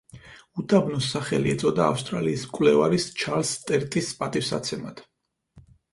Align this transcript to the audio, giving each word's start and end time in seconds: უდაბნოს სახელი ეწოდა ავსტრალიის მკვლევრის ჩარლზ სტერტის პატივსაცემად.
უდაბნოს 0.61 1.09
სახელი 1.15 1.51
ეწოდა 1.55 1.83
ავსტრალიის 1.89 2.45
მკვლევრის 2.53 3.05
ჩარლზ 3.25 3.53
სტერტის 3.59 4.11
პატივსაცემად. 4.23 5.05